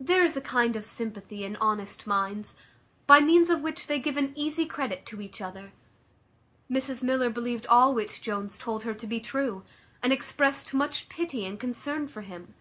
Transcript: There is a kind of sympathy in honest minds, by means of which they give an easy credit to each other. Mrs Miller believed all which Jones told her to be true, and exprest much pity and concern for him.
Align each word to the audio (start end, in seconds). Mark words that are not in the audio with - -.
There 0.00 0.24
is 0.24 0.36
a 0.36 0.40
kind 0.40 0.74
of 0.74 0.84
sympathy 0.84 1.44
in 1.44 1.54
honest 1.60 2.04
minds, 2.04 2.56
by 3.06 3.20
means 3.20 3.48
of 3.48 3.60
which 3.60 3.86
they 3.86 4.00
give 4.00 4.16
an 4.16 4.32
easy 4.34 4.66
credit 4.66 5.06
to 5.06 5.20
each 5.20 5.40
other. 5.40 5.70
Mrs 6.68 7.04
Miller 7.04 7.30
believed 7.30 7.64
all 7.68 7.94
which 7.94 8.20
Jones 8.20 8.58
told 8.58 8.82
her 8.82 8.94
to 8.94 9.06
be 9.06 9.20
true, 9.20 9.62
and 10.02 10.12
exprest 10.12 10.74
much 10.74 11.08
pity 11.08 11.46
and 11.46 11.60
concern 11.60 12.08
for 12.08 12.22
him. 12.22 12.54